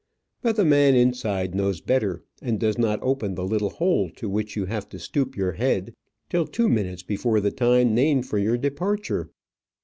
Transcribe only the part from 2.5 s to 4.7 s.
does not open the little hole to which you